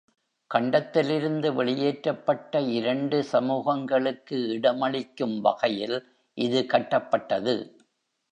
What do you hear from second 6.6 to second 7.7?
கட்டப்பட்டது.